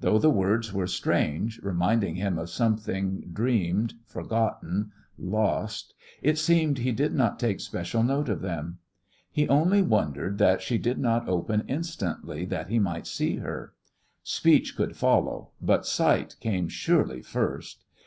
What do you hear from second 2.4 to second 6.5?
something dreamed, forgotten, lost, it